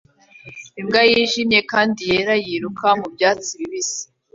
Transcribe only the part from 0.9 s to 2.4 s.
yijimye kandi yera